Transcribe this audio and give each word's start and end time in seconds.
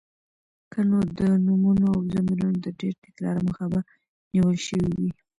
که 0.71 0.79
نو 0.89 0.99
د 1.17 1.19
نومونو 1.45 1.85
او 1.93 1.99
ضميرونو 2.13 2.57
د 2.65 2.67
ډېر 2.79 2.93
تکرار 3.05 3.37
مخه 3.47 3.65
به 3.71 3.79
نيول 4.33 4.57
شوې 4.67 4.89
وې. 4.97 5.09